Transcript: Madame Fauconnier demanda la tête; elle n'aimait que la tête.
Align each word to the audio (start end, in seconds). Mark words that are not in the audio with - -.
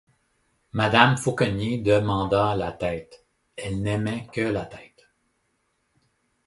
Madame 0.71 1.15
Fauconnier 1.15 1.77
demanda 1.83 2.55
la 2.55 2.71
tête; 2.71 3.23
elle 3.55 3.83
n'aimait 3.83 4.25
que 4.33 4.41
la 4.41 4.65
tête. 4.65 5.11